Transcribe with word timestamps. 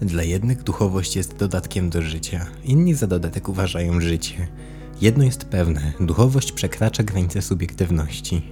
Dla 0.00 0.22
jednych 0.22 0.62
duchowość 0.62 1.16
jest 1.16 1.36
dodatkiem 1.36 1.90
do 1.90 2.02
życia, 2.02 2.46
inni 2.64 2.94
za 2.94 3.06
dodatek 3.06 3.48
uważają 3.48 4.00
życie. 4.00 4.48
Jedno 5.00 5.24
jest 5.24 5.44
pewne: 5.44 5.92
duchowość 6.00 6.52
przekracza 6.52 7.02
granice 7.02 7.42
subiektywności. 7.42 8.42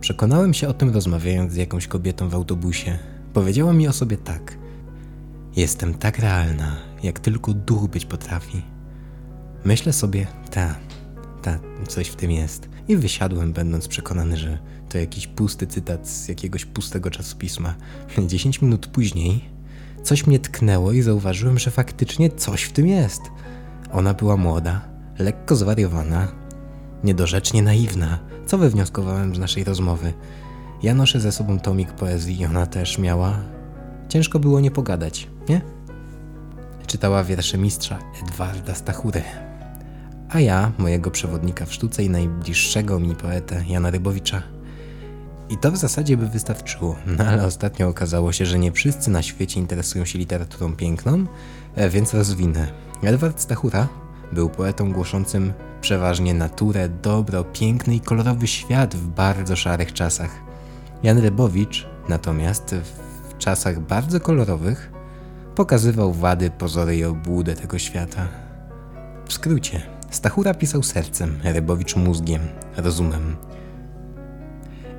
Przekonałem 0.00 0.54
się 0.54 0.68
o 0.68 0.74
tym 0.74 0.90
rozmawiając 0.90 1.52
z 1.52 1.56
jakąś 1.56 1.86
kobietą 1.86 2.28
w 2.28 2.34
autobusie. 2.34 2.98
Powiedziała 3.32 3.72
mi 3.72 3.88
o 3.88 3.92
sobie 3.92 4.16
tak: 4.16 4.58
Jestem 5.56 5.94
tak 5.94 6.18
realna, 6.18 6.76
jak 7.02 7.20
tylko 7.20 7.54
duch 7.54 7.88
być 7.88 8.06
potrafi. 8.06 8.62
Myślę 9.64 9.92
sobie, 9.92 10.26
ta, 10.50 10.74
ta, 11.42 11.58
coś 11.88 12.08
w 12.08 12.16
tym 12.16 12.30
jest. 12.30 12.68
I 12.88 12.96
wysiadłem, 12.96 13.52
będąc 13.52 13.88
przekonany, 13.88 14.36
że 14.36 14.58
to 14.88 14.98
jakiś 14.98 15.26
pusty 15.26 15.66
cytat 15.66 16.08
z 16.08 16.28
jakiegoś 16.28 16.64
pustego 16.64 17.10
czasopisma. 17.10 17.74
Dziesięć 18.26 18.62
minut 18.62 18.86
później 18.86 19.53
coś 20.04 20.26
mnie 20.26 20.38
tknęło 20.38 20.92
i 20.92 21.02
zauważyłem, 21.02 21.58
że 21.58 21.70
faktycznie 21.70 22.30
coś 22.30 22.62
w 22.62 22.72
tym 22.72 22.86
jest. 22.86 23.22
Ona 23.92 24.14
była 24.14 24.36
młoda, 24.36 24.80
lekko 25.18 25.56
zwariowana, 25.56 26.28
niedorzecznie 27.04 27.62
naiwna, 27.62 28.18
co 28.46 28.58
wywnioskowałem 28.58 29.34
z 29.34 29.38
naszej 29.38 29.64
rozmowy. 29.64 30.12
Ja 30.82 30.94
noszę 30.94 31.20
ze 31.20 31.32
sobą 31.32 31.58
tomik 31.58 31.92
poezji 31.92 32.40
i 32.40 32.46
ona 32.46 32.66
też 32.66 32.98
miała. 32.98 33.38
Ciężko 34.08 34.38
było 34.38 34.60
nie 34.60 34.70
pogadać, 34.70 35.28
nie? 35.48 35.60
Czytała 36.86 37.24
wiersze 37.24 37.58
mistrza 37.58 37.98
Edwarda 38.22 38.74
Stachury 38.74 39.22
a 40.34 40.40
ja 40.40 40.72
mojego 40.78 41.10
przewodnika 41.10 41.66
w 41.66 41.72
sztuce 41.72 42.04
i 42.04 42.10
najbliższego 42.10 43.00
mi 43.00 43.14
poetę 43.14 43.64
Jana 43.68 43.90
Rybowicza. 43.90 44.42
I 45.48 45.56
to 45.56 45.72
w 45.72 45.76
zasadzie 45.76 46.16
by 46.16 46.28
wystarczyło, 46.28 46.96
no 47.06 47.24
ale 47.24 47.44
ostatnio 47.46 47.88
okazało 47.88 48.32
się, 48.32 48.46
że 48.46 48.58
nie 48.58 48.72
wszyscy 48.72 49.10
na 49.10 49.22
świecie 49.22 49.60
interesują 49.60 50.04
się 50.04 50.18
literaturą 50.18 50.76
piękną, 50.76 51.26
e, 51.74 51.90
więc 51.90 52.14
rozwinę. 52.14 52.72
Edward 53.02 53.40
Stachura 53.40 53.88
był 54.32 54.50
poetą 54.50 54.92
głoszącym 54.92 55.52
przeważnie 55.80 56.34
naturę, 56.34 56.88
dobro, 56.88 57.44
piękny 57.44 57.94
i 57.94 58.00
kolorowy 58.00 58.46
świat 58.46 58.94
w 58.94 59.06
bardzo 59.06 59.56
szarych 59.56 59.92
czasach. 59.92 60.30
Jan 61.02 61.18
Rybowicz 61.18 61.86
natomiast 62.08 62.74
w 62.74 63.38
czasach 63.38 63.80
bardzo 63.80 64.20
kolorowych 64.20 64.92
pokazywał 65.54 66.12
wady, 66.12 66.50
pozory 66.50 66.96
i 66.96 67.04
obłudę 67.04 67.54
tego 67.54 67.78
świata. 67.78 68.28
W 69.26 69.32
skrócie, 69.32 69.82
Stachura 70.10 70.54
pisał 70.54 70.82
sercem, 70.82 71.38
Rybowicz 71.44 71.96
mózgiem, 71.96 72.40
rozumem. 72.76 73.36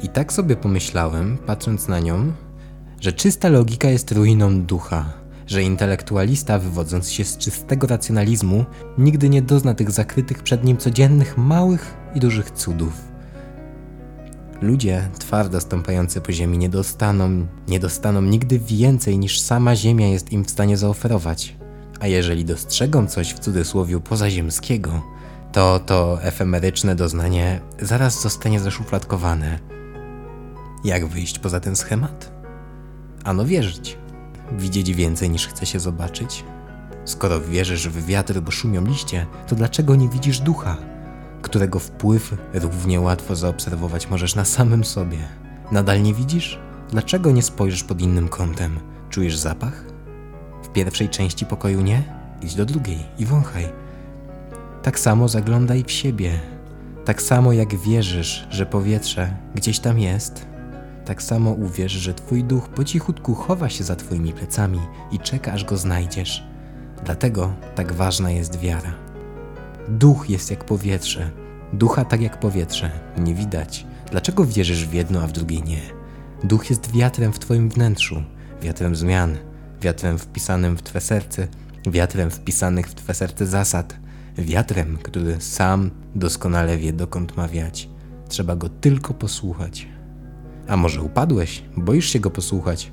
I 0.06 0.10
tak 0.10 0.34
sobie 0.34 0.56
pomyślałem, 0.56 1.38
patrząc 1.38 1.88
na 1.88 2.00
nią, 2.00 2.32
że 3.02 3.14
czysta 3.14 3.50
logika 3.50 3.90
jest 3.90 4.12
ruiną 4.12 4.62
ducha, 4.62 5.14
że 5.48 5.64
intelektualista, 5.64 6.60
wywodząc 6.60 7.10
się 7.12 7.26
z 7.26 7.38
czystego 7.38 7.88
racjonalizmu, 7.88 8.66
nigdy 8.98 9.30
nie 9.30 9.42
dozna 9.42 9.74
tych 9.74 9.92
zakrytych 9.92 10.44
przed 10.44 10.64
nim 10.64 10.78
codziennych 10.78 11.38
małych 11.38 11.98
i 12.16 12.20
dużych 12.20 12.52
cudów. 12.52 12.94
Ludzie 14.62 15.10
twardo 15.20 15.62
stąpający 15.62 16.22
po 16.22 16.32
ziemi 16.32 16.58
nie 16.58 16.70
dostaną, 16.70 17.48
nie 17.68 17.80
dostaną 17.80 18.22
nigdy 18.22 18.60
więcej 18.60 19.20
niż 19.20 19.40
sama 19.40 19.76
ziemia 19.76 20.08
jest 20.08 20.32
im 20.32 20.46
w 20.46 20.52
stanie 20.52 20.78
zaoferować. 20.78 21.56
A 22.00 22.08
jeżeli 22.08 22.46
dostrzegą 22.46 23.08
coś 23.08 23.34
w 23.34 23.40
cudzysłowie 23.40 24.00
pozaziemskiego, 24.00 25.02
to 25.52 25.80
to 25.80 26.22
efemeryczne 26.22 26.96
doznanie 26.96 27.62
zaraz 27.82 28.22
zostanie 28.22 28.60
zaszufladkowane. 28.60 29.76
Jak 30.86 31.06
wyjść 31.06 31.40
poza 31.40 31.60
ten 31.60 31.76
schemat? 31.76 32.32
Ano 33.24 33.46
wierzyć. 33.46 33.98
Widzieć 34.52 34.94
więcej 34.94 35.30
niż 35.30 35.48
chce 35.48 35.66
się 35.66 35.80
zobaczyć. 35.80 36.44
Skoro 37.06 37.42
wierzysz 37.42 37.90
w 37.90 38.06
wiatr, 38.06 38.40
bo 38.40 38.52
szumią 38.52 38.86
liście, 38.86 39.26
to 39.48 39.56
dlaczego 39.56 39.96
nie 39.96 40.10
widzisz 40.10 40.40
ducha, 40.40 40.78
którego 41.42 41.80
wpływ 41.80 42.38
równie 42.54 43.02
łatwo 43.02 43.36
zaobserwować 43.36 44.10
możesz 44.10 44.36
na 44.36 44.46
samym 44.46 44.84
sobie? 44.84 45.18
Nadal 45.72 46.02
nie 46.02 46.14
widzisz? 46.14 46.60
Dlaczego 46.90 47.32
nie 47.32 47.44
spojrzysz 47.44 47.84
pod 47.84 48.02
innym 48.02 48.28
kątem? 48.28 48.80
Czujesz 49.10 49.38
zapach? 49.38 49.86
W 50.64 50.68
pierwszej 50.68 51.10
części 51.10 51.46
pokoju 51.46 51.82
nie? 51.82 52.04
Idź 52.42 52.56
do 52.56 52.66
drugiej 52.66 53.00
i 53.20 53.26
wąchaj. 53.26 53.70
Tak 54.84 55.00
samo 55.00 55.28
zaglądaj 55.28 55.84
w 55.84 55.92
siebie. 55.92 56.40
Tak 57.06 57.22
samo 57.22 57.54
jak 57.54 57.76
wierzysz, 57.76 58.48
że 58.50 58.66
powietrze 58.66 59.38
gdzieś 59.56 59.80
tam 59.80 60.00
jest, 60.00 60.55
tak 61.06 61.24
samo 61.24 61.52
uwierz, 61.52 61.92
że 61.92 62.14
twój 62.14 62.44
duch 62.44 62.70
po 62.70 62.84
cichutku 62.84 63.36
chowa 63.36 63.70
się 63.70 63.84
za 63.84 63.96
twoimi 63.96 64.34
plecami 64.34 64.80
i 65.12 65.20
czeka, 65.20 65.52
aż 65.52 65.66
go 65.66 65.78
znajdziesz. 65.78 66.44
Dlatego 67.06 67.54
tak 67.76 67.94
ważna 67.94 68.32
jest 68.32 68.60
wiara. 68.60 68.94
Duch 69.90 70.30
jest 70.30 70.52
jak 70.52 70.64
powietrze, 70.64 71.32
ducha 71.74 72.06
tak 72.06 72.22
jak 72.22 72.40
powietrze, 72.40 72.92
nie 73.18 73.34
widać. 73.34 73.86
Dlaczego 74.12 74.46
wierzysz 74.46 74.88
w 74.88 74.94
jedno, 74.94 75.22
a 75.22 75.28
w 75.28 75.32
drugie 75.32 75.62
nie? 75.62 75.82
Duch 76.44 76.70
jest 76.70 76.92
wiatrem 76.92 77.34
w 77.34 77.40
twoim 77.40 77.70
wnętrzu, 77.70 78.24
wiatrem 78.62 78.96
zmian, 78.96 79.38
wiatrem 79.82 80.18
wpisanym 80.18 80.78
w 80.78 80.82
twe 80.82 81.02
serce, 81.02 81.48
wiatrem 81.88 82.32
wpisanych 82.32 82.88
w 82.88 82.96
twe 82.96 83.14
serce 83.14 83.46
zasad, 83.46 83.96
wiatrem, 84.38 84.98
który 85.04 85.42
sam 85.42 85.92
doskonale 86.16 86.78
wie, 86.78 86.94
dokąd 86.94 87.38
ma 87.38 87.48
wiać. 87.48 87.90
Trzeba 88.30 88.56
go 88.56 88.70
tylko 88.70 89.14
posłuchać. 89.14 89.88
A 90.68 90.78
może 90.78 91.02
upadłeś, 91.02 91.64
boisz 91.78 92.10
się 92.10 92.20
go 92.20 92.32
posłuchać? 92.32 92.92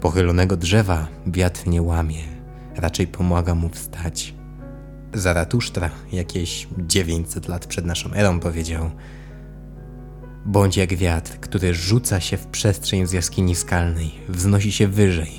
Pochylonego 0.00 0.56
drzewa 0.56 1.08
wiatr 1.26 1.66
nie 1.66 1.82
łamie, 1.82 2.22
raczej 2.76 3.06
pomaga 3.06 3.54
mu 3.54 3.68
wstać. 3.68 4.34
Zaratusztra 5.14 5.90
jakieś 6.12 6.68
900 6.78 7.48
lat 7.48 7.66
przed 7.66 7.84
naszą 7.84 8.12
erą 8.12 8.40
powiedział: 8.40 8.90
Bądź 10.46 10.76
jak 10.76 10.94
wiatr, 10.94 11.40
który 11.40 11.74
rzuca 11.74 12.20
się 12.20 12.36
w 12.36 12.46
przestrzeń 12.46 13.06
z 13.06 13.12
jaskini 13.12 13.54
skalnej, 13.54 14.12
wznosi 14.28 14.72
się 14.72 14.88
wyżej, 14.88 15.32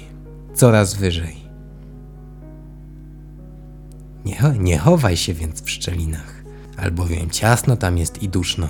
coraz 0.54 0.94
wyżej. 0.94 1.36
Nie, 4.26 4.38
nie 4.60 4.78
chowaj 4.78 5.18
się 5.18 5.34
więc 5.34 5.62
w 5.62 5.70
szczelinach, 5.70 6.44
albowiem 6.78 7.30
ciasno 7.30 7.78
tam 7.78 7.98
jest 7.98 8.24
i 8.24 8.30
duszno, 8.30 8.68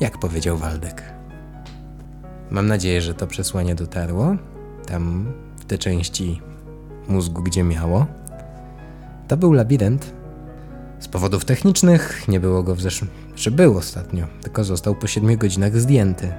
jak 0.00 0.18
powiedział 0.18 0.58
Waldek. 0.58 1.21
Mam 2.52 2.66
nadzieję, 2.66 3.02
że 3.02 3.14
to 3.14 3.26
przesłanie 3.26 3.74
dotarło 3.74 4.36
tam 4.86 5.32
w 5.60 5.64
te 5.64 5.78
części 5.78 6.40
mózgu, 7.08 7.42
gdzie 7.42 7.64
miało. 7.64 8.06
To 9.28 9.36
był 9.36 9.52
labirynt. 9.52 10.12
Z 11.00 11.08
powodów 11.08 11.44
technicznych 11.44 12.28
nie 12.28 12.40
było 12.40 12.62
go 12.62 12.74
w 12.74 12.80
zeszłym, 12.80 13.10
czy 13.34 13.50
był 13.50 13.78
ostatnio, 13.78 14.26
tylko 14.42 14.64
został 14.64 14.94
po 14.94 15.06
7 15.06 15.36
godzinach 15.36 15.80
zdjęty. 15.80 16.32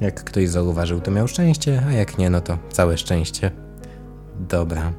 Jak 0.00 0.24
ktoś 0.24 0.48
zauważył, 0.48 1.00
to 1.00 1.10
miał 1.10 1.28
szczęście, 1.28 1.82
a 1.86 1.92
jak 1.92 2.18
nie, 2.18 2.30
no 2.30 2.40
to 2.40 2.58
całe 2.70 2.98
szczęście. 2.98 3.50
Dobra. 4.48 4.92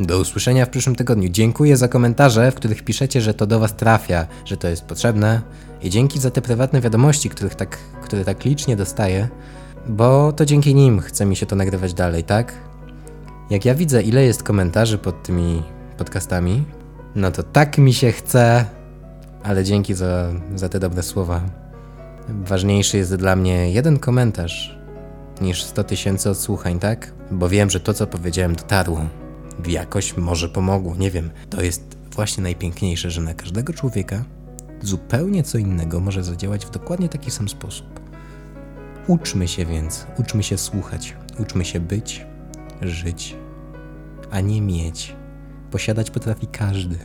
Do 0.00 0.18
usłyszenia 0.18 0.66
w 0.66 0.70
przyszłym 0.70 0.96
tygodniu. 0.96 1.28
Dziękuję 1.28 1.76
za 1.76 1.88
komentarze, 1.88 2.50
w 2.50 2.54
których 2.54 2.82
piszecie, 2.82 3.20
że 3.20 3.34
to 3.34 3.46
do 3.46 3.58
Was 3.60 3.76
trafia, 3.76 4.26
że 4.44 4.56
to 4.56 4.68
jest 4.68 4.84
potrzebne. 4.84 5.42
I 5.82 5.90
dzięki 5.90 6.18
za 6.20 6.30
te 6.30 6.42
prywatne 6.42 6.80
wiadomości, 6.80 7.30
których 7.30 7.54
tak, 7.54 7.78
które 8.02 8.24
tak 8.24 8.44
licznie 8.44 8.76
dostaję, 8.76 9.28
bo 9.88 10.32
to 10.32 10.46
dzięki 10.46 10.74
nim 10.74 11.00
chce 11.00 11.26
mi 11.26 11.36
się 11.36 11.46
to 11.46 11.56
nagrywać 11.56 11.94
dalej, 11.94 12.24
tak? 12.24 12.52
Jak 13.50 13.64
ja 13.64 13.74
widzę, 13.74 14.02
ile 14.02 14.24
jest 14.24 14.42
komentarzy 14.42 14.98
pod 14.98 15.22
tymi 15.22 15.62
podcastami, 15.98 16.64
no 17.14 17.30
to 17.30 17.42
tak 17.42 17.78
mi 17.78 17.94
się 17.94 18.12
chce, 18.12 18.64
ale 19.42 19.64
dzięki 19.64 19.94
za, 19.94 20.32
za 20.54 20.68
te 20.68 20.80
dobre 20.80 21.02
słowa. 21.02 21.40
Ważniejszy 22.28 22.96
jest 22.96 23.14
dla 23.14 23.36
mnie 23.36 23.72
jeden 23.72 23.98
komentarz 23.98 24.78
niż 25.40 25.64
100 25.64 25.84
tysięcy 25.84 26.30
odsłuchań, 26.30 26.78
tak? 26.78 27.12
Bo 27.30 27.48
wiem, 27.48 27.70
że 27.70 27.80
to, 27.80 27.94
co 27.94 28.06
powiedziałem, 28.06 28.54
dotarło 28.54 29.19
jakoś 29.68 30.16
może 30.16 30.48
pomogło. 30.48 30.96
Nie 30.96 31.10
wiem, 31.10 31.30
to 31.50 31.62
jest 31.62 31.96
właśnie 32.14 32.42
najpiękniejsze, 32.42 33.10
że 33.10 33.20
na 33.20 33.34
każdego 33.34 33.72
człowieka 33.72 34.24
zupełnie 34.82 35.42
co 35.42 35.58
innego 35.58 36.00
może 36.00 36.24
zadziałać 36.24 36.66
w 36.66 36.70
dokładnie 36.70 37.08
taki 37.08 37.30
sam 37.30 37.48
sposób. 37.48 38.00
Uczmy 39.06 39.48
się 39.48 39.66
więc, 39.66 40.06
uczmy 40.18 40.42
się 40.42 40.58
słuchać, 40.58 41.16
uczmy 41.38 41.64
się 41.64 41.80
być, 41.80 42.26
żyć, 42.82 43.36
a 44.30 44.40
nie 44.40 44.62
mieć. 44.62 45.16
Posiadać 45.70 46.10
potrafi 46.10 46.46
każdy. 46.46 46.98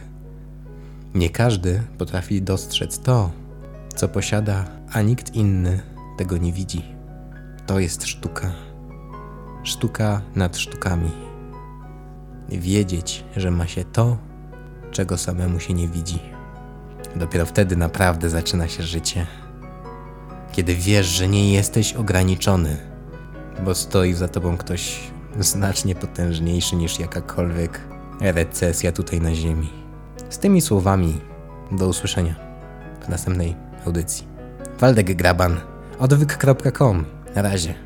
Nie 1.16 1.30
każdy 1.30 1.81
potrafi 1.98 2.42
dostrzec 2.42 3.00
to, 3.00 3.31
co 3.96 4.08
posiada, 4.08 4.66
a 4.92 5.01
nikt 5.01 5.36
inny 5.36 5.81
tego 6.18 6.38
nie 6.38 6.54
widzi. 6.54 6.81
To 7.66 7.80
jest 7.80 8.04
sztuka. 8.04 8.51
Sztuka 9.63 10.22
nad 10.36 10.58
sztukami 10.58 11.25
wiedzieć, 12.50 13.24
że 13.38 13.51
ma 13.51 13.68
się 13.68 13.83
to, 13.83 14.18
czego 14.92 15.18
samemu 15.18 15.59
się 15.59 15.74
nie 15.74 15.88
widzi. 15.88 16.19
Dopiero 17.15 17.45
wtedy 17.45 17.75
naprawdę 17.75 18.30
zaczyna 18.30 18.68
się 18.68 18.83
życie. 18.83 19.27
Kiedy 20.51 20.75
wiesz, 20.75 21.06
że 21.06 21.27
nie 21.27 21.53
jesteś 21.53 21.94
ograniczony, 21.94 22.77
bo 23.65 23.75
stoi 23.75 24.13
za 24.13 24.27
tobą 24.27 24.57
ktoś 24.57 25.00
znacznie 25.39 25.95
potężniejszy 25.95 26.75
niż 26.75 27.00
jakakolwiek 27.00 27.81
recesja 28.21 28.91
tutaj 28.91 29.21
na 29.21 29.36
Ziemi. 29.36 29.69
Z 30.30 30.38
tymi 30.38 30.62
słowami 30.62 31.21
do 31.71 31.88
usłyszenia 31.88 32.36
w 33.06 33.09
następnej 33.09 33.56
audycji. 33.86 34.27
Waldek 34.80 35.15
Graban, 35.15 35.57
odwyk.com. 36.00 37.06
Na 37.36 37.41
razie. 37.41 37.85